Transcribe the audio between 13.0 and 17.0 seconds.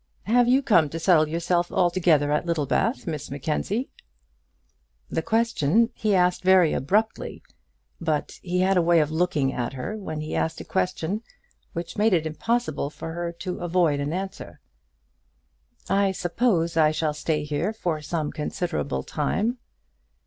her to avoid an answer. "I suppose I